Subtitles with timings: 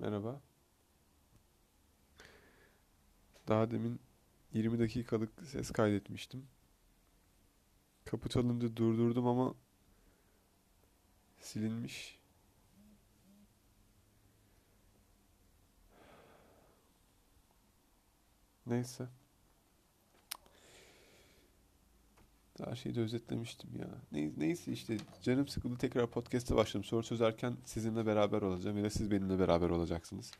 [0.00, 0.40] Merhaba.
[3.48, 4.00] Daha demin
[4.52, 6.46] 20 dakikalık ses kaydetmiştim.
[8.04, 9.54] Kapı çalınca durdurdum ama
[11.40, 12.18] silinmiş.
[18.66, 19.08] Neyse.
[22.64, 23.88] Her şeyi de özetlemiştim ya.
[24.12, 26.84] Ne- Neyse işte canım sıkıldı tekrar podcast'e başladım.
[26.84, 30.30] Soru çözerken sizinle beraber olacağım ya da siz benimle beraber olacaksınız.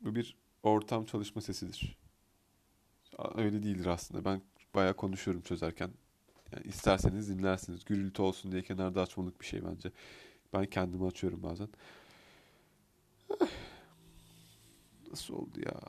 [0.00, 1.96] Bu bir ortam çalışma sesidir.
[3.34, 4.24] Öyle değildir aslında.
[4.24, 4.42] Ben
[4.74, 5.90] bayağı konuşuyorum çözerken.
[6.52, 7.84] Yani isterseniz dinlersiniz.
[7.84, 9.92] Gürültü olsun diye kenarda açmalık bir şey bence.
[10.52, 11.68] Ben kendimi açıyorum bazen.
[15.10, 15.80] Nasıl oldu ya?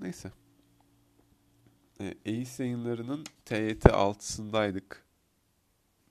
[0.00, 0.32] Neyse.
[2.00, 5.04] E, EİS yayınlarının TYT 6'sındaydık.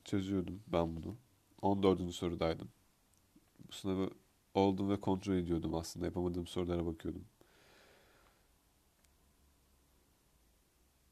[0.04, 1.18] Çözüyordum ben bunu.
[1.62, 2.14] 14.
[2.14, 2.70] sorudaydım.
[3.68, 4.10] Bu sınavı
[4.54, 6.06] oldum ve kontrol ediyordum aslında.
[6.06, 7.26] Yapamadığım sorulara bakıyordum.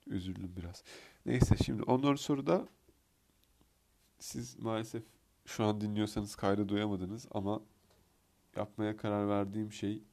[0.07, 0.83] Üzüldüm biraz.
[1.25, 2.19] Neyse şimdi 14.
[2.19, 2.67] soruda
[4.19, 5.03] siz maalesef
[5.45, 7.61] şu an dinliyorsanız kaydı duyamadınız ama
[8.55, 10.03] yapmaya karar verdiğim şey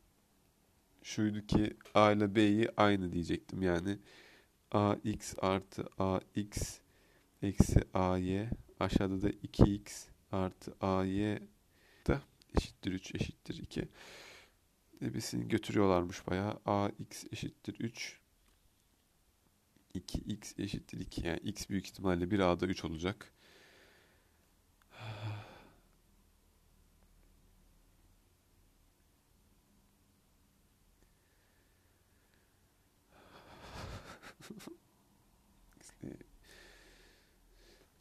[1.02, 3.62] şuydu ki A ile B'yi aynı diyecektim.
[3.62, 3.98] Yani
[4.70, 6.78] ax artı ax
[7.42, 8.48] eksi ay
[8.80, 11.40] aşağıda da 2x artı ay
[12.06, 12.22] da
[12.56, 13.88] eşittir 3 eşittir 2.
[15.02, 16.60] Ebesini götürüyorlarmış bayağı.
[16.64, 18.20] ax eşittir 3
[19.94, 21.26] 2x eşittir 2.
[21.26, 23.32] Yani x büyük ihtimalle bir a'da 3 olacak.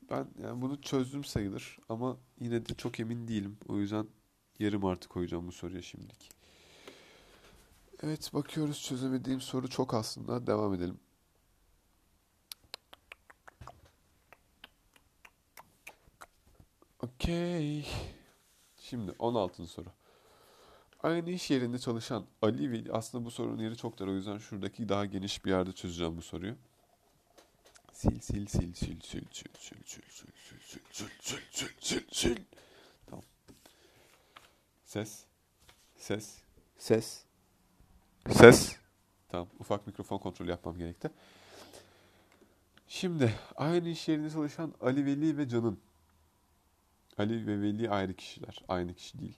[0.09, 3.57] Ben yani bunu çözdüm sayılır ama yine de çok emin değilim.
[3.67, 4.07] O yüzden
[4.59, 6.29] yarım artı koyacağım bu soruya şimdilik.
[8.03, 10.47] Evet bakıyoruz çözemediğim soru çok aslında.
[10.47, 10.99] Devam edelim.
[17.01, 17.85] Okey.
[18.77, 19.67] Şimdi 16.
[19.67, 19.89] soru.
[21.03, 24.89] Aynı iş yerinde çalışan Ali Veli aslında bu sorunun yeri çok dar o yüzden şuradaki
[24.89, 26.55] daha geniş bir yerde çözeceğim bu soruyu.
[27.99, 32.05] Sil sil sil sil sil sil sil sil sil sil sil sil sil sil sil
[32.19, 32.39] sil.
[33.05, 33.25] Tamam.
[34.85, 35.25] Ses.
[35.95, 36.41] Ses.
[36.77, 37.23] Ses.
[38.29, 38.77] Ses.
[39.29, 39.47] Tamam.
[39.59, 41.09] Ufak mikrofon kontrolü yapmam gerekti.
[42.87, 45.79] Şimdi aynı iş yerinde çalışan Ali Veli ve Can'ın.
[47.17, 48.63] Ali ve Veli ayrı kişiler.
[48.67, 49.37] Aynı kişi değil.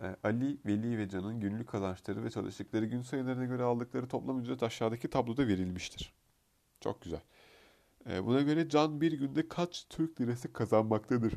[0.00, 4.62] Ee, Ali, Veli ve Can'ın günlük kazançları ve çalıştıkları gün sayılarına göre aldıkları toplam ücret
[4.62, 6.12] aşağıdaki tabloda verilmiştir.
[6.80, 7.20] Çok güzel.
[8.08, 11.34] Ee, buna göre Can bir günde kaç Türk lirası kazanmaktadır?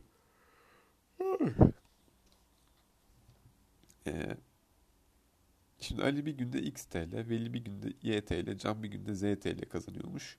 [4.08, 4.38] Ee,
[5.80, 9.22] şimdi Ali bir günde X TL, Veli bir günde Y TL, Can bir günde Z
[9.22, 10.38] TL kazanıyormuş.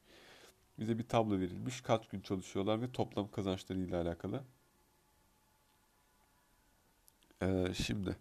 [0.78, 1.80] Bize bir tablo verilmiş.
[1.80, 4.44] Kaç gün çalışıyorlar ve toplam kazançlarıyla alakalı.
[7.42, 8.16] Ee, şimdi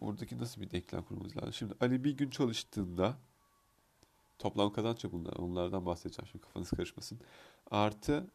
[0.00, 1.52] buradaki nasıl bir denklem kurmamız lazım?
[1.52, 3.18] Şimdi Ali bir gün çalıştığında
[4.38, 5.32] toplam kazanç bunlar.
[5.32, 7.20] Onlardan bahsedeceğim şimdi kafanız karışmasın.
[7.70, 8.26] Artı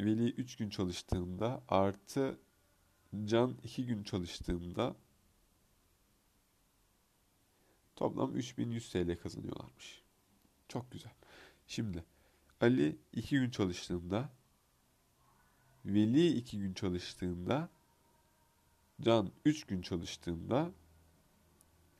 [0.00, 2.38] Veli 3 gün çalıştığında artı
[3.24, 4.96] Can 2 gün çalıştığında
[7.96, 10.02] toplam 3100 TL kazanıyorlarmış.
[10.68, 11.12] Çok güzel.
[11.66, 12.04] Şimdi
[12.60, 14.30] Ali 2 gün çalıştığında
[15.84, 17.68] Veli 2 gün çalıştığında
[19.00, 20.70] Can 3 gün çalıştığında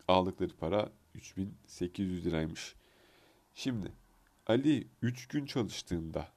[0.09, 2.75] aldıkları para 3800 liraymış.
[3.54, 3.92] Şimdi
[4.47, 6.28] Ali 3 gün çalıştığında,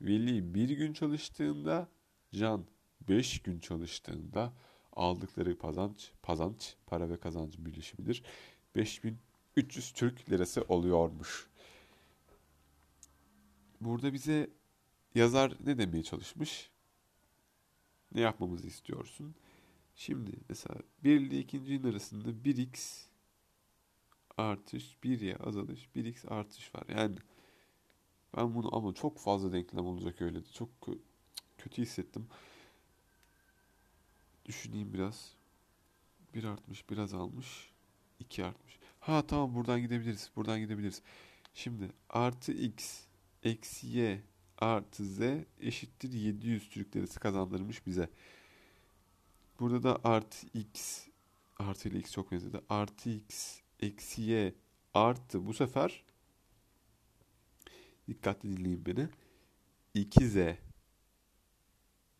[0.00, 1.88] Veli 1 gün çalıştığında,
[2.34, 2.64] Can
[3.08, 4.52] 5 gün çalıştığında
[4.92, 8.22] aldıkları kazanç, kazanç, para ve kazancın birleşimidir.
[8.76, 11.46] 5300 Türk lirası oluyormuş.
[13.80, 14.50] Burada bize
[15.14, 16.70] yazar ne demeye çalışmış?
[18.14, 19.34] Ne yapmamızı istiyorsun?
[19.94, 23.06] Şimdi mesela 1 ile 2'nin arasında 1x
[24.36, 26.84] artış, 1y azalış, 1x artış var.
[26.88, 27.16] Yani
[28.36, 30.52] ben bunu ama çok fazla denklem olacak öyle de.
[30.52, 30.98] Çok kö-
[31.58, 32.28] kötü hissettim.
[34.46, 35.32] Düşüneyim biraz.
[36.34, 37.70] 1 artmış, biraz almış.
[38.20, 38.78] 2 artmış.
[39.00, 40.30] Ha tamam buradan gidebiliriz.
[40.36, 41.02] Buradan gidebiliriz.
[41.54, 43.04] Şimdi artı x
[43.42, 44.20] eksi y
[44.58, 45.20] artı z
[45.60, 48.10] eşittir 700 Türk lirası kazandırmış bize.
[49.60, 51.06] Burada da artı x
[51.58, 52.60] artı ile x çok benzedi.
[52.68, 54.54] Artı x eksi y
[54.94, 56.04] artı bu sefer
[58.08, 59.08] dikkatli dinleyin beni.
[59.94, 60.56] 2z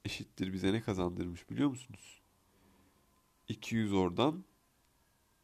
[0.05, 2.23] eşittir bize ne kazandırmış biliyor musunuz?
[3.49, 4.44] 200 oradan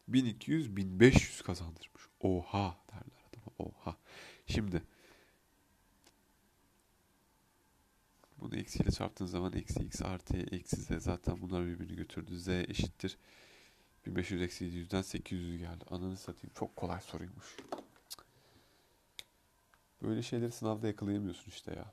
[0.08, 2.02] 1200 1500 kazandırmış.
[2.20, 3.52] Oha derler adama.
[3.58, 3.96] Oha.
[4.46, 4.82] Şimdi
[8.38, 12.38] bunu eksiyle çarptığın zaman eksi x artı eksi z zaten bunlar birbirini götürdü.
[12.38, 13.18] z eşittir
[14.06, 15.84] 1500 eksi 700'den 800 geldi.
[15.90, 16.54] Ananı satayım.
[16.54, 17.56] Çok kolay soruymuş.
[20.02, 21.92] Böyle şeyleri sınavda yakalayamıyorsun işte ya.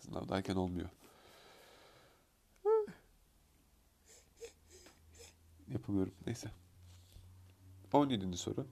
[0.00, 0.88] Sınavdayken olmuyor.
[5.68, 6.14] Yapamıyorum.
[6.26, 6.50] Neyse.
[7.92, 8.36] 17.
[8.36, 8.66] soru.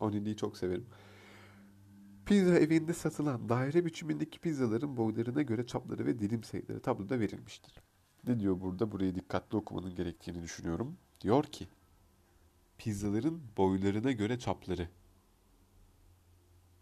[0.00, 0.86] 17'yi çok severim.
[2.26, 7.74] Pizza evinde satılan daire biçimindeki pizzaların boylarına göre çapları ve dilim sayıları tabloda verilmiştir.
[8.26, 8.92] Ne diyor burada?
[8.92, 10.96] Burayı dikkatli okumanın gerektiğini düşünüyorum.
[11.20, 11.68] Diyor ki
[12.78, 14.88] pizzaların boylarına göre çapları.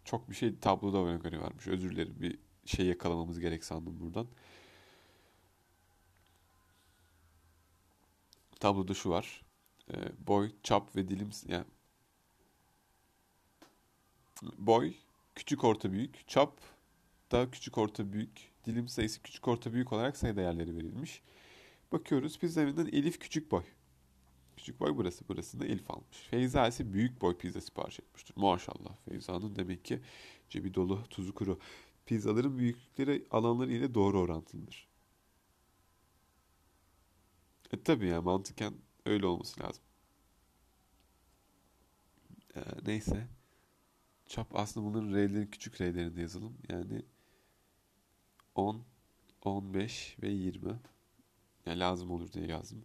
[0.05, 1.67] Çok bir şey tabloda göre varmış.
[1.67, 2.15] Özür dilerim.
[2.21, 4.27] Bir şey yakalamamız gerek sandım buradan.
[8.61, 9.43] Tabloda şu var.
[9.95, 11.65] E, boy, çap ve dilim yani
[14.43, 14.95] boy
[15.35, 16.61] küçük orta büyük, çap
[17.33, 21.23] da küçük orta büyük, dilim sayısı küçük orta büyük olarak sayı değerleri verilmiş.
[21.93, 23.63] Bakıyoruz pizza evinden Elif küçük boy.
[24.57, 25.29] Küçük boy burası.
[25.29, 26.19] Burasında Elif almış.
[26.31, 28.37] Feyza ise büyük boy pizza sipariş etmiştir.
[28.37, 28.97] Maşallah.
[29.09, 30.01] Feyza'nın demek ki
[30.49, 31.59] cebi dolu, tuzu kuru.
[32.07, 34.89] Pizzaların büyüklükleri alanları ile doğru orantılıdır.
[37.73, 38.75] E tabi ya mantıken
[39.07, 39.83] öyle olması lazım.
[42.57, 43.27] Ee, neyse.
[44.27, 46.59] Çap aslında bunların R'leri küçük R'lerinde yazalım.
[46.69, 47.03] Yani
[48.61, 48.83] 10,
[49.45, 50.73] 15 ve 20.
[51.67, 52.85] Yani lazım olur diye yazdım.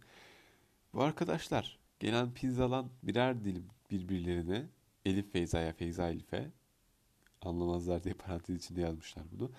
[0.94, 4.66] Bu arkadaşlar gelen pizzalan birer dilim birbirlerine
[5.04, 6.50] Elif Feyza'ya, Feyza Elif'e
[7.42, 9.50] anlamazlar diye parantez içinde yazmışlar bunu.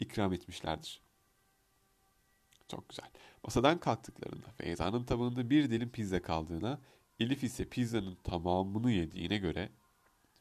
[0.00, 1.00] ikram etmişlerdir.
[2.68, 3.10] Çok güzel.
[3.44, 6.80] Masadan kalktıklarında Feyza'nın tabağında bir dilim pizza kaldığına,
[7.20, 9.70] Elif ise pizzanın tamamını yediğine göre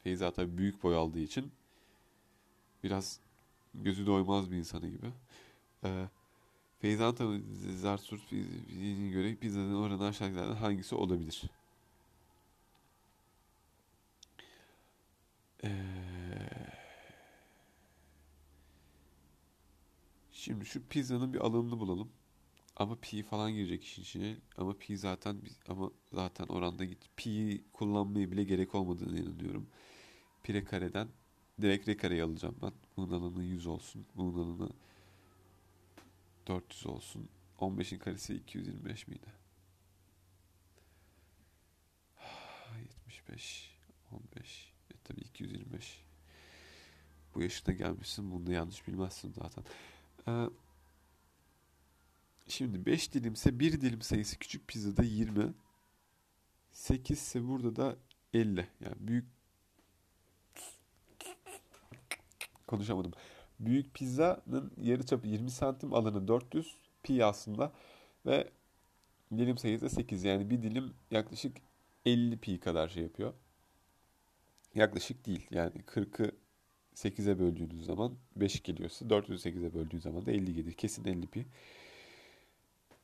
[0.04, 1.52] Feyza tabii büyük boy aldığı için
[2.84, 3.20] biraz
[3.74, 5.08] gözü doymaz bir insanı gibi.
[5.84, 6.08] Ee,
[6.80, 7.44] Feyza'nın tabii
[7.76, 11.44] Zarsurt bildiğine göre pizzanın oranı aşağıdakilerden hangisi olabilir?
[15.64, 15.70] Ee,
[20.32, 22.10] şimdi şu pizzanın bir alanını bulalım.
[22.76, 24.38] Ama pi falan girecek işin içine.
[24.58, 27.00] Ama pi zaten ama zaten oranda git.
[27.18, 29.68] Pi kullanmaya bile gerek olmadığını inanıyorum.
[30.44, 31.08] Pire kareden
[31.62, 32.72] direkt re kareyi alacağım ben.
[32.98, 34.06] Bunun alanı 100 olsun.
[34.16, 34.70] Bunun alanı
[36.48, 37.30] 400 olsun.
[37.60, 39.28] 15'in karesi 225 miydi?
[42.80, 43.72] 75
[44.12, 46.04] 15 e tabii 225
[47.36, 49.64] bu yaşına gelmişsin bunu da yanlış bilmezsin zaten.
[50.28, 50.50] Ee,
[52.50, 55.54] Şimdi 5 dilimse 1 dilim sayısı küçük pizzada 20.
[56.72, 57.98] 8 ise burada da
[58.34, 58.68] 50.
[58.80, 59.26] Yani büyük
[62.70, 63.12] konuşamadım.
[63.60, 67.72] Büyük pizzanın yarı çapı 20 santim alanı 400 pi aslında
[68.26, 68.50] ve
[69.38, 71.58] dilim sayısı 8 yani bir dilim yaklaşık
[72.06, 73.34] 50 pi kadar şey yapıyor.
[74.76, 76.32] Yaklaşık değil yani 40'ı
[76.96, 80.74] 8'e böldüğünüz zaman 5 geliyorsa 408'e böldüğünüz zaman da 50 gelir.
[80.74, 81.46] Kesin 50 pi.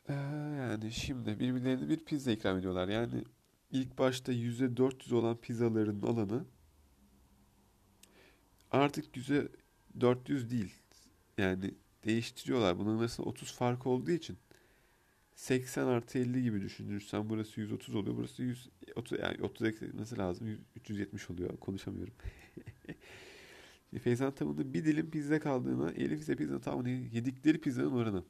[0.09, 0.13] Ee,
[0.59, 2.87] yani şimdi birbirlerine bir pizza ikram ediyorlar.
[2.87, 3.23] Yani
[3.71, 6.45] ilk başta %400 olan pizzaların alanı
[8.75, 10.73] artık %400 değil.
[11.37, 11.73] Yani
[12.05, 12.79] değiştiriyorlar.
[12.79, 14.37] Bunların arasında 30 fark olduğu için
[15.35, 18.17] 80 artı 50 gibi düşünürsen burası 130 oluyor.
[18.17, 20.47] Burası 100, 30, yani 30 eklenmesi lazım.
[20.47, 21.57] 100, 370 oluyor.
[21.57, 22.13] Konuşamıyorum.
[24.03, 28.23] Feyzan tamında bir dilim pizza kaldığına Elif ise pizza tamamını yedikleri pizzanın oranı.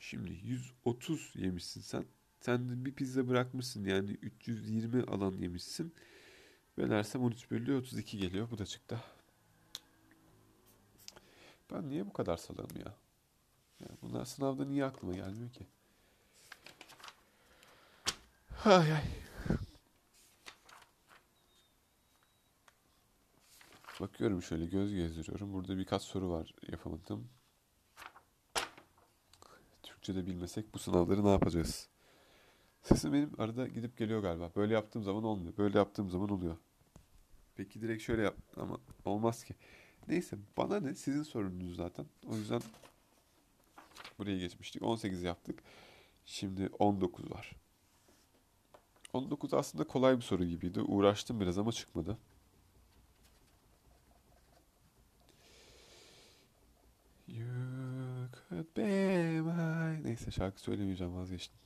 [0.00, 2.04] Şimdi 130 yemişsin sen.
[2.40, 5.92] Sen bir pizza bırakmışsın yani 320 alan yemişsin.
[6.78, 8.50] Bölersem 13 bölü 32 geliyor.
[8.50, 9.00] Bu da çıktı.
[11.72, 12.94] Ben niye bu kadar salağım ya?
[13.80, 15.66] Yani bunlar sınavda niye aklıma gelmiyor ki?
[18.56, 19.04] Hay ay.
[24.00, 25.52] Bakıyorum şöyle göz gezdiriyorum.
[25.52, 27.28] Burada birkaç soru var yapamadım.
[29.82, 31.88] Türkçe de bilmesek bu sınavları ne yapacağız?
[32.82, 34.50] Sesim benim arada gidip geliyor galiba.
[34.56, 35.56] Böyle yaptığım zaman olmuyor.
[35.58, 36.56] Böyle yaptığım zaman oluyor.
[37.56, 39.54] Peki direkt şöyle yap ama olmaz ki.
[40.08, 42.06] Neyse bana ne sizin sorununuz zaten.
[42.26, 42.62] O yüzden
[44.18, 44.82] buraya geçmiştik.
[44.82, 45.62] 18 yaptık.
[46.24, 47.52] Şimdi 19 var.
[49.12, 50.80] 19 aslında kolay bir soru gibiydi.
[50.80, 52.18] Uğraştım biraz ama çıkmadı.
[57.28, 57.46] You
[58.48, 60.04] could be my...
[60.04, 61.58] Neyse şarkı söylemeyeceğim vazgeçtim.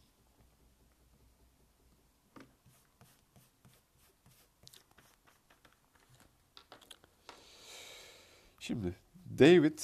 [8.66, 8.94] Şimdi
[9.38, 9.78] David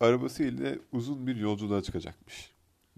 [0.00, 2.50] arabasıyla uzun bir yolculuğa çıkacakmış.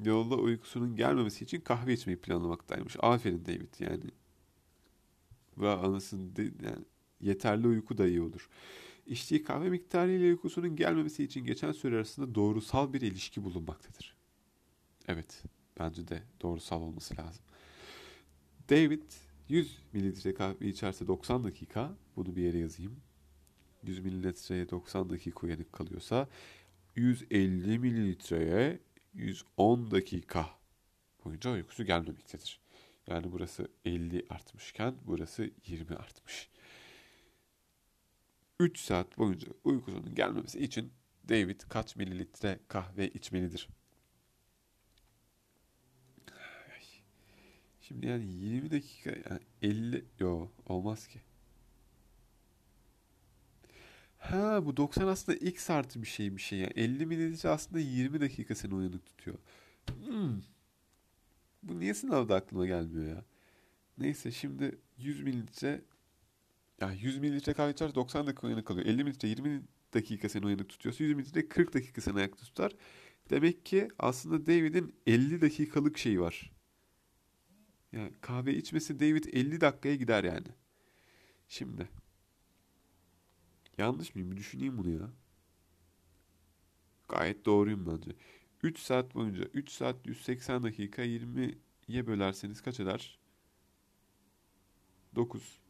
[0.04, 2.96] Yolda uykusunun gelmemesi için kahve içmeyi planlamaktaymış.
[3.00, 4.10] Aferin David yani.
[5.58, 6.84] Ve anasının de, yani
[7.20, 8.48] yeterli uyku da iyi olur.
[9.06, 14.16] İçtiği kahve miktarı ile uykusunun gelmemesi için geçen süre arasında doğrusal bir ilişki bulunmaktadır.
[15.08, 15.42] Evet,
[15.78, 17.44] bence de doğrusal olması lazım.
[18.70, 19.02] David
[19.48, 22.96] 100 mililitre kahve içerse 90 dakika, bunu bir yere yazayım.
[23.82, 26.28] 100 mililitreye 90 dakika uyanık kalıyorsa
[26.96, 28.78] 150 mililitreye
[29.14, 30.46] 110 dakika
[31.24, 32.60] boyunca uykusu gelmemektedir.
[33.06, 36.48] Yani burası 50 artmışken burası 20 artmış.
[38.60, 40.92] 3 saat boyunca uykusunun gelmemesi için
[41.28, 43.68] David kaç mililitre kahve içmelidir?
[47.80, 51.20] Şimdi yani 20 dakika yani 50 yo olmaz ki.
[54.20, 58.20] Ha bu 90 aslında x artı bir şey bir şey yani 50 mililitre aslında 20
[58.20, 59.38] dakika seni uyanık tutuyor.
[60.04, 60.40] Hmm.
[61.62, 63.24] Bu niye sınavda aklıma gelmiyor ya?
[63.98, 65.82] Neyse şimdi 100 mililitre
[66.80, 68.86] ya 100 mililitre kahve içer 90 dakika uyanık kalıyor.
[68.86, 69.62] 50 mililitre 20
[69.94, 72.72] dakika seni uyanık tutuyorsa 100 mililitre 40 dakika seni ayakta tutar.
[73.30, 76.52] Demek ki aslında David'in 50 dakikalık şeyi var.
[77.92, 80.48] Yani kahve içmesi David 50 dakikaya gider yani.
[81.48, 81.88] Şimdi.
[83.80, 84.30] Yanlış mıyım?
[84.30, 85.10] Bir düşüneyim bunu ya.
[87.08, 88.10] Gayet doğruyum bence.
[88.62, 93.18] 3 saat boyunca 3 saat 180 dakika 20'ye bölerseniz kaç eder?
[95.14, 95.60] 9.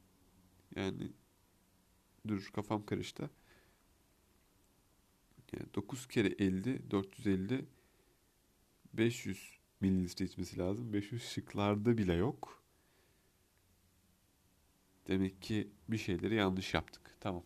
[0.77, 1.13] Yani
[2.29, 3.31] dur kafam karıştı.
[5.53, 7.67] Yani 9 kere 50 450
[8.95, 10.93] 500 mililitre içmesi lazım.
[10.93, 12.63] 500 şıklarda bile yok.
[15.09, 17.17] Demek ki bir şeyleri yanlış yaptık.
[17.21, 17.45] Tamam.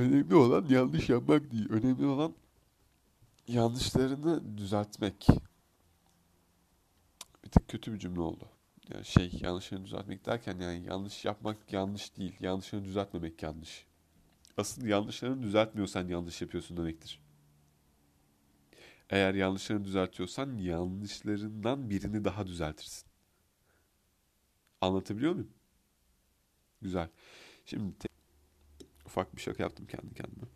[0.00, 1.68] Önemli olan yanlış yapmak değil.
[1.70, 2.34] Önemli olan
[3.48, 5.26] yanlışlarını düzeltmek.
[7.44, 8.48] Bir tık kötü bir cümle oldu.
[8.94, 12.36] Yani şey yanlışlarını düzeltmek derken yani yanlış yapmak yanlış değil.
[12.40, 13.86] Yanlışlarını düzeltmemek yanlış.
[14.56, 17.20] Asıl yanlışlarını düzeltmiyorsan yanlış yapıyorsun demektir.
[19.10, 23.08] Eğer yanlışlarını düzeltiyorsan yanlışlarından birini daha düzeltirsin.
[24.80, 25.50] Anlatabiliyor muyum?
[26.82, 27.08] Güzel.
[27.64, 27.94] Şimdi
[29.10, 30.46] ufak bir şaka yaptım kendi kendime.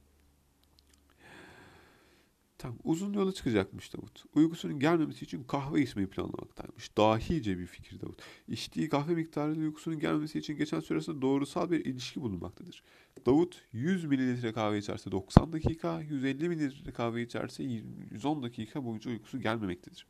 [2.58, 4.24] Tamam, uzun yola çıkacakmış Davut.
[4.34, 6.96] Uykusunun gelmemesi için kahve içmeyi planlamaktaymış.
[6.96, 8.22] Dahice bir fikir Davut.
[8.48, 12.82] İçtiği kahve miktarıyla uykusunun gelmemesi için geçen süresinde doğrusal bir ilişki bulunmaktadır.
[13.26, 19.40] Davut 100 mililitre kahve içerse 90 dakika, 150 mililitre kahve içerse 110 dakika boyunca uykusu
[19.40, 20.06] gelmemektedir.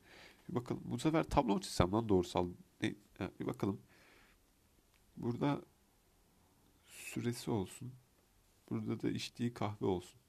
[0.48, 0.82] Bir bakalım.
[0.84, 2.48] Bu sefer tablo mu çizsem lan doğrusal?
[2.82, 2.94] Ne?
[3.18, 3.80] Ha, bir bakalım.
[5.16, 5.62] Burada
[6.86, 7.92] süresi olsun.
[8.70, 10.20] Burada da içtiği kahve olsun.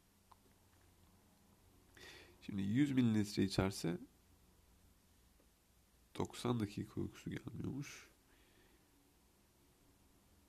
[2.42, 4.00] Şimdi 100 mililitre içerse
[6.18, 8.10] 90 dakika uykusu gelmiyormuş.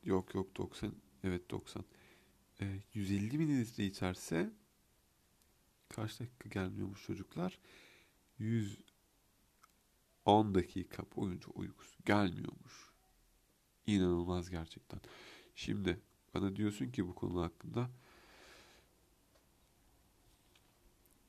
[0.05, 0.93] Yok yok 90.
[1.25, 1.85] Evet 90.
[2.61, 4.53] Ee, 150 mililitre içerse
[5.89, 7.59] kaç dakika gelmiyormuş çocuklar?
[8.39, 8.85] 110
[10.55, 12.91] dakika boyunca uykusu gelmiyormuş.
[13.87, 15.01] İnanılmaz gerçekten.
[15.55, 16.01] Şimdi
[16.37, 17.91] bana diyorsun ki bu konu hakkında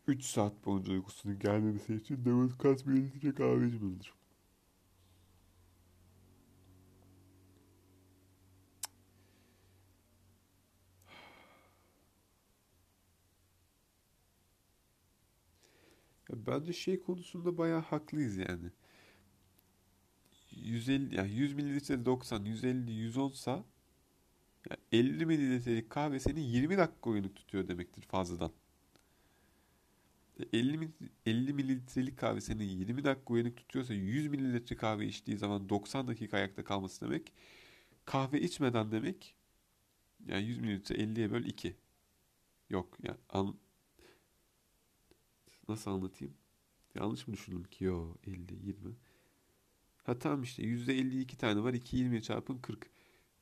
[0.07, 4.13] 3 saat boyunca uykusunun gelmemesi için Davut kaç mililitre kahve içmelidir?
[16.29, 18.71] Bence şey konusunda bayağı haklıyız yani.
[20.51, 23.63] 150 yani 100 mililitre 90, 150, 110 sa
[24.69, 28.51] yani 50 mililitrelik kahve seni 20 dakika uyanık tutuyor demektir fazladan.
[30.53, 30.89] 50,
[31.25, 36.37] 50 mililitrelik kahve seni 20 dakika uyanık tutuyorsa 100 mililitre kahve içtiği zaman 90 dakika
[36.37, 37.33] ayakta kalması demek.
[38.05, 39.35] Kahve içmeden demek
[40.27, 41.75] yani 100 mililitre 50'ye böl 2.
[42.69, 43.55] Yok yani an,
[45.69, 46.33] nasıl anlatayım?
[46.95, 47.83] Yanlış mı düşündüm ki?
[47.83, 48.95] Yo 50, 20.
[50.03, 51.73] Ha tamam işte %52 tane var.
[51.73, 52.89] 2 20 çarpın 40.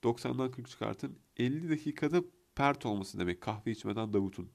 [0.05, 1.19] 90'dan 40 çıkartın.
[1.38, 2.24] 50 dakikada
[2.55, 4.51] pert olması demek kahve içmeden Davut'un.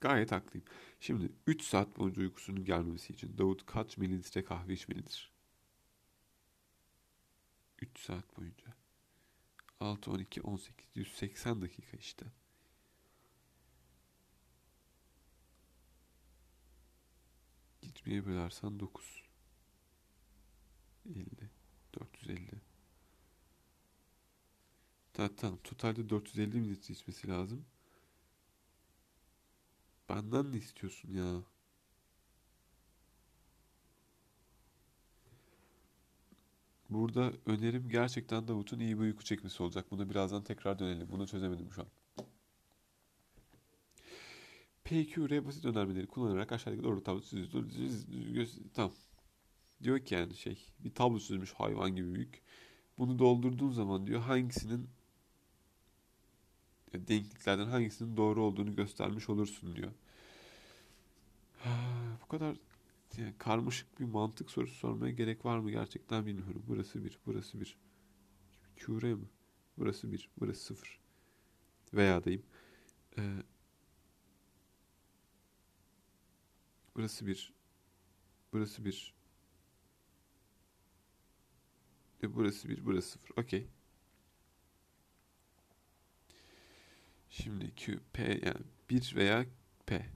[0.00, 0.66] Gayet haklıyım.
[1.00, 5.32] Şimdi 3 saat boyunca uykusunun gelmemesi için Davut kaç mililitre kahve içmelidir?
[7.82, 8.76] 3 saat boyunca.
[9.80, 12.26] 6, 12, 18, 180 dakika işte.
[17.82, 19.25] Gitmeye bölersen 9.
[21.10, 21.50] 50.
[21.94, 22.60] 450.
[25.12, 25.58] Tamam, tamam.
[25.64, 27.64] Totalde 450 mililitre içmesi lazım.
[30.08, 31.42] Benden ne istiyorsun ya?
[36.90, 39.90] Burada önerim gerçekten Davut'un iyi bir uyku çekmesi olacak.
[39.90, 41.08] Buna birazdan tekrar dönelim.
[41.10, 41.88] Bunu çözemedim şu an.
[44.84, 47.20] PQR basit önermeleri kullanarak aşağıdaki doğru tablo.
[48.74, 48.92] Tamam.
[49.82, 52.42] Diyor ki yani şey bir tablo çizmiş hayvan gibi büyük.
[52.98, 54.88] Bunu doldurduğun zaman diyor hangisinin
[56.94, 59.92] denkliklerden hangisinin doğru olduğunu göstermiş olursun diyor.
[62.22, 62.56] Bu kadar
[63.18, 66.62] yani karmaşık bir mantık sorusu sormaya gerek var mı gerçekten bilmiyorum.
[66.68, 67.76] Burası bir, burası bir.
[68.76, 69.24] Küre mi?
[69.78, 71.00] Burası bir, burası sıfır.
[71.94, 72.46] Veya diyeyim.
[73.18, 73.42] Ee,
[76.96, 77.52] burası bir,
[78.52, 79.14] burası bir.
[82.22, 83.30] E burası bir, burası sıfır.
[83.36, 83.66] Okey.
[87.30, 89.46] Şimdi Q, P yani 1 veya
[89.86, 90.06] P.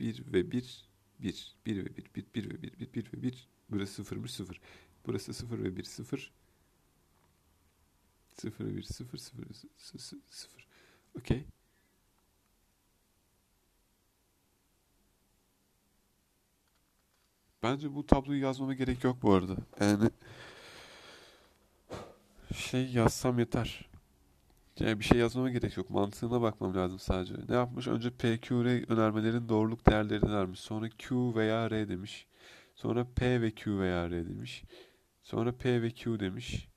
[0.00, 0.88] 1 ve 1
[1.20, 4.60] 1 1 ve 1 1 1 ve 1 1 1 ve 1 burası 0'mış 0.
[5.06, 6.32] Burası 0 ve 1 0.
[8.32, 9.44] 0 ve 1 0 0
[9.76, 10.66] 0 0.
[11.14, 11.44] Okey.
[17.62, 19.56] Bence bu tabloyu yazmama gerek yok bu arada.
[19.80, 20.10] Yani
[22.54, 23.90] şey yazsam yeter.
[24.80, 25.90] Yani bir şey yazmama gerek yok.
[25.90, 27.34] Mantığına bakmam lazım sadece.
[27.48, 27.88] Ne yapmış?
[27.88, 30.60] Önce PQR önermelerin doğruluk değerlerini vermiş.
[30.60, 32.26] Sonra Q veya R demiş.
[32.74, 34.64] Sonra P ve Q veya R demiş.
[35.22, 36.68] Sonra P ve Q demiş.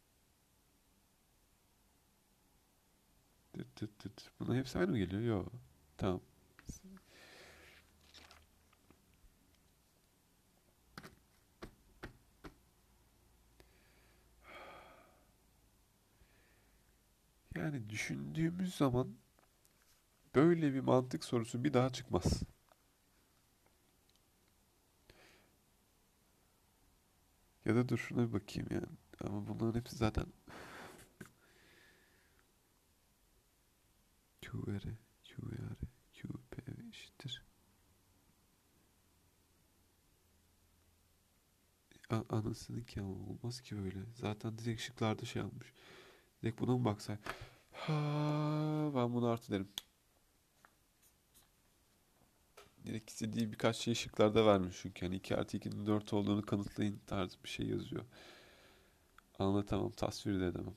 [3.53, 4.31] Tıt tıt tıt.
[4.39, 5.21] Bunlar hepsi aynı mı geliyor?
[5.21, 5.51] Yok.
[5.97, 6.21] Tamam.
[17.57, 19.15] Yani düşündüğümüz zaman
[20.35, 22.43] böyle bir mantık sorusu bir daha çıkmaz.
[27.65, 28.85] Ya da dur şuna bir bakayım yani.
[29.23, 30.25] Ama bunların hepsi zaten
[34.41, 34.81] QR,
[35.23, 35.77] QR,
[36.13, 37.43] QP eşittir.
[42.29, 43.99] Anasını ki ama olmaz ki böyle.
[44.15, 45.73] Zaten direkt şıklarda şey almış.
[46.43, 47.19] Direkt buna mı baksak?
[47.71, 47.93] Ha,
[48.95, 49.69] ben bunu artı derim.
[52.85, 55.05] Direkt istediği birkaç şey şıklarda vermiş çünkü.
[55.05, 58.05] Yani 2 artı 2'nin 4 olduğunu kanıtlayın tarzı bir şey yazıyor.
[59.39, 60.75] Anlatamam, tasvir de edemem.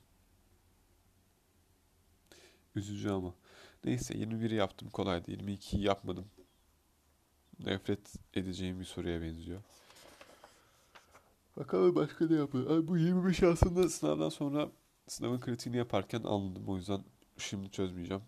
[2.75, 3.35] Üzücü ama.
[3.83, 5.31] Neyse 21'i yaptım kolaydı.
[5.31, 6.25] 22'yi yapmadım.
[7.59, 9.61] Nefret edeceğim bir soruya benziyor.
[11.57, 12.87] Bakalım başka ne yapıyor.
[12.87, 14.71] bu 25 aslında sınavdan sonra
[15.11, 16.63] Sınavın kritiğini yaparken anladım.
[16.67, 17.03] O yüzden
[17.37, 18.23] şimdi çözmeyeceğim.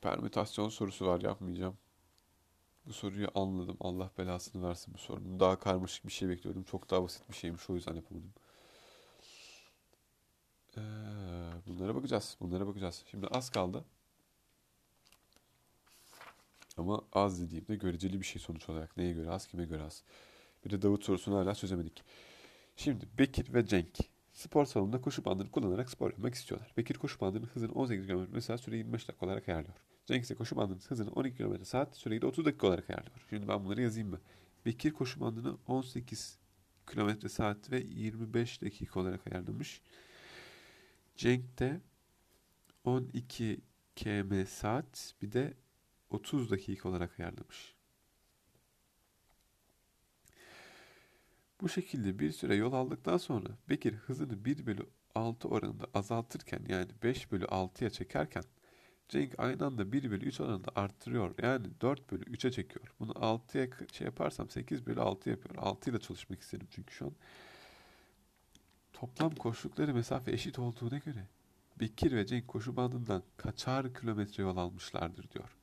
[0.00, 1.76] Permütasyon sorusu var yapmayacağım.
[2.86, 3.76] Bu soruyu anladım.
[3.80, 5.40] Allah belasını versin bu sorunun.
[5.40, 6.62] Daha karmaşık bir şey bekliyordum.
[6.62, 7.70] Çok daha basit bir şeymiş.
[7.70, 8.32] O yüzden yapamadım.
[10.76, 10.80] Ee,
[11.66, 12.36] bunlara bakacağız.
[12.40, 13.04] Bunlara bakacağız.
[13.10, 13.84] Şimdi az kaldı.
[16.76, 18.96] Ama az dediğimde göreceli bir şey sonuç olarak.
[18.96, 20.02] Neye göre az, kime göre az.
[20.64, 22.04] Bir de Davut sorusunu hala çözemedik.
[22.76, 26.72] Şimdi Bekir ve Cenk spor salonunda koşu bandını kullanarak spor yapmak istiyorlar.
[26.76, 29.76] Bekir koşu bandının hızını 18 km mesela süre 25 dakika olarak ayarlıyor.
[30.06, 33.26] Cenk ise koşu bandının hızını 12 km saat süreyi de 30 dakika olarak ayarlıyor.
[33.30, 34.20] Şimdi ben bunları yazayım mı?
[34.66, 36.38] Bekir koşu bandını 18
[36.86, 39.82] km saat ve 25 dakika olarak ayarlamış.
[41.16, 41.80] Cenk de
[42.84, 43.60] 12
[43.96, 45.54] km saat bir de
[46.10, 47.75] 30 dakika olarak ayarlamış.
[51.60, 56.88] Bu şekilde bir süre yol aldıktan sonra Bekir hızını 1 bölü 6 oranında azaltırken yani
[57.02, 58.42] 5 bölü 6'ya çekerken
[59.08, 61.34] Cenk aynı anda 1 bölü 3 oranında arttırıyor.
[61.42, 62.94] Yani 4 bölü 3'e çekiyor.
[63.00, 65.54] Bunu 6'ya şey yaparsam 8 bölü 6 yapıyor.
[65.58, 67.12] 6 ile çalışmak istedim çünkü şu an.
[68.92, 71.26] Toplam koştukları mesafe eşit olduğuna göre
[71.80, 75.56] Bekir ve Cenk koşu bandından kaçar kilometre yol almışlardır diyor.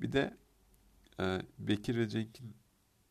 [0.00, 0.36] Bir de
[1.20, 2.56] e, Bekir ve Cenk'in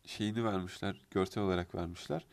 [0.06, 2.26] şeyini vermişler, görsel olarak vermişler.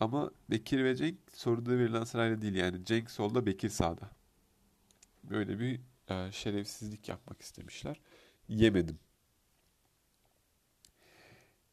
[0.00, 4.10] Ama Bekir ve Cenk soruda verilen sırayla değil yani Cenk solda Bekir sağda.
[5.24, 8.00] Böyle bir e, şerefsizlik yapmak istemişler.
[8.48, 8.98] Yemedim.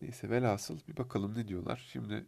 [0.01, 1.85] Neyse velhasıl bir bakalım ne diyorlar.
[1.91, 2.25] Şimdi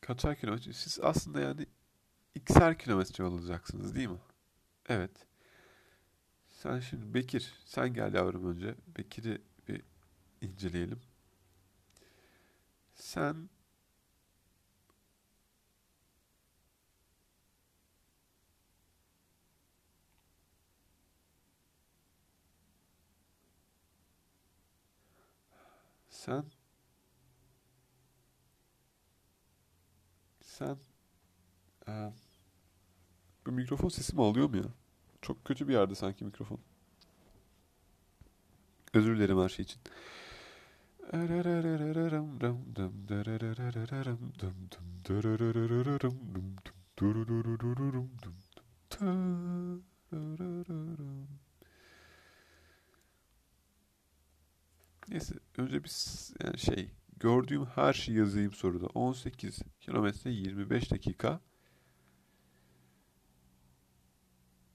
[0.00, 0.72] kaçar kilometre?
[0.72, 1.66] Siz aslında yani
[2.34, 4.18] x'er kilometre yol alacaksınız değil mi?
[4.88, 5.29] Evet.
[6.62, 8.74] Sen şimdi Bekir, sen gel yavrum önce.
[8.98, 9.82] Bekir'i bir
[10.42, 11.00] inceleyelim.
[12.94, 13.48] Sen
[26.08, 26.44] sen
[30.40, 30.78] sen
[31.86, 32.12] e,
[33.46, 34.64] bu mikrofon sesimi alıyor mu ya?
[35.22, 36.58] Çok kötü bir yerde sanki mikrofon.
[38.94, 39.80] Özür dilerim her şey için.
[55.08, 55.92] Neyse önce bir
[56.44, 58.86] yani şey gördüğüm her şeyi yazayım soruda.
[58.86, 61.40] 18 kilometre 25 dakika.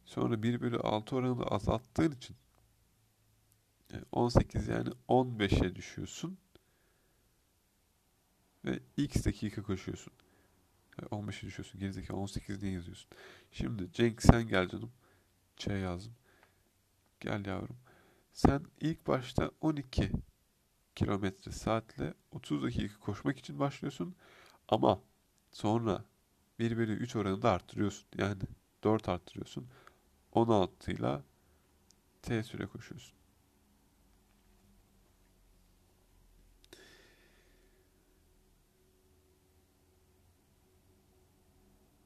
[0.06, 2.36] Sonra 1 bölü 6 oranını azalttığın için
[4.12, 6.38] 18 yani 15'e düşüyorsun.
[8.66, 10.14] Ve x dakika koşuyorsun.
[11.02, 11.80] 15'e düşüyorsun.
[11.80, 13.10] Gerizekalı 18 niye yazıyorsun?
[13.52, 14.92] Şimdi Cenk sen gel canım.
[15.58, 16.14] Ç yazdım.
[17.20, 17.78] Gel yavrum.
[18.34, 20.12] Sen ilk başta 12
[20.96, 24.16] kilometre saatle 30 dakika koşmak için başlıyorsun.
[24.68, 25.02] Ama
[25.52, 26.06] sonra
[26.60, 28.08] 1 bölü 3 oranında arttırıyorsun.
[28.18, 28.42] Yani
[28.84, 29.68] 4 arttırıyorsun.
[30.36, 31.22] 16 ile
[32.22, 33.16] T süre koşuyorsun.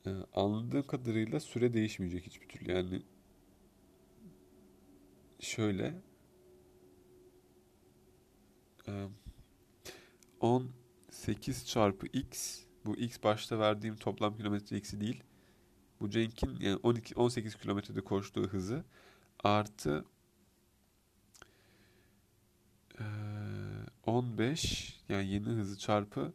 [0.06, 2.72] Ee, anladığım kadarıyla süre değişmeyecek hiçbir türlü.
[2.72, 3.02] Yani
[5.40, 6.02] şöyle
[10.40, 15.24] 18 çarpı x bu x başta verdiğim toplam kilometre x'i değil.
[16.02, 18.84] Bu Cenk'in yani 12 18 kilometrede koştuğu hızı
[19.44, 20.06] artı
[24.06, 26.34] 15 yani yeni hızı çarpı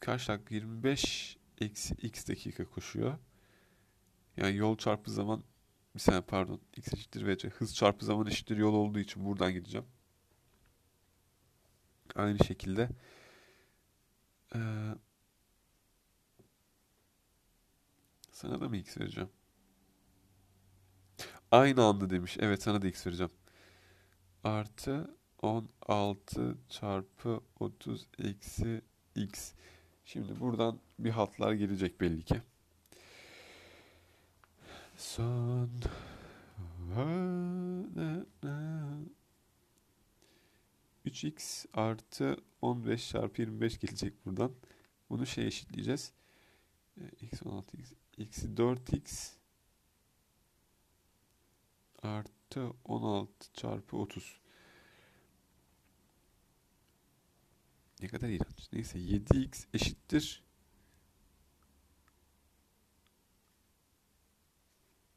[0.00, 3.18] kaç dakika 25 eksi x dakika koşuyor.
[4.36, 5.44] Yani yol çarpı zaman
[5.94, 9.86] bir saniye pardon x eşittir vc hız çarpı zaman eşittir yol olduğu için buradan gideceğim.
[12.14, 12.88] Aynı şekilde
[14.54, 14.58] ee,
[18.42, 19.30] sana da mı x vereceğim?
[21.50, 22.36] Aynı anda demiş.
[22.40, 23.32] Evet sana da x vereceğim.
[24.44, 28.82] Artı 16 çarpı 30 eksi
[29.14, 29.52] x.
[30.04, 32.42] Şimdi buradan bir hatlar gelecek belli ki.
[34.96, 35.70] Son
[41.06, 44.52] 3x artı 15 çarpı 25 gelecek buradan.
[45.10, 46.12] Bunu şey eşitleyeceğiz.
[47.20, 49.32] x 16x eksi 4x
[52.02, 54.40] artı 16 çarpı 30.
[58.00, 58.72] Ne kadar iğrenç.
[58.72, 60.44] Neyse 7x eşittir.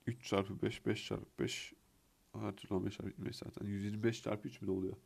[0.07, 1.73] 3 çarpı 5, 5 çarpı 5
[2.33, 3.65] artı 15 çarpı 25 zaten.
[3.65, 4.97] 125 çarpı 3 mü oluyor?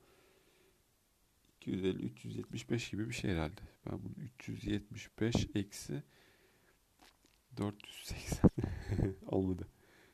[1.61, 3.61] 250, 375 gibi bir şey herhalde.
[3.85, 6.03] Ben bunu 375 eksi
[7.59, 8.51] 480
[9.27, 9.67] olmadı.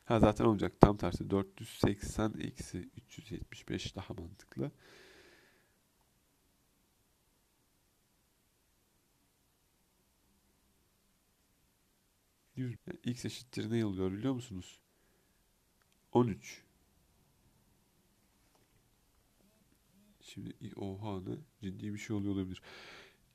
[0.06, 0.74] Ha zaten olacak.
[0.82, 4.72] Tam tersi 480 eksi 375 daha mantıklı.
[13.04, 14.80] X eşittir ne oluyor biliyor musunuz?
[16.12, 16.64] 13.
[20.22, 21.36] Şimdi oha ne?
[21.62, 22.62] Ciddi bir şey oluyor olabilir.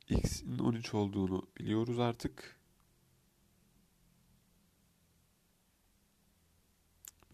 [0.08, 2.59] X'in 13 olduğunu biliyoruz artık.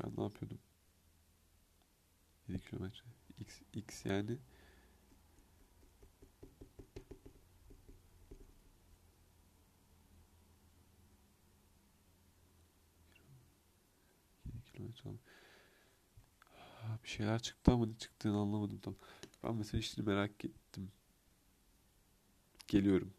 [0.05, 0.59] Ben ne yapıyordum?
[2.49, 3.05] 7 kilometre.
[3.41, 4.39] X, X yani
[14.47, 15.11] 7 kilometre.
[17.05, 18.95] Bir şeyler çıktı ama ne çıktığını anlamadım tam.
[19.45, 20.93] Ben mesela işte merak ettim.
[22.69, 23.15] Geliyorum.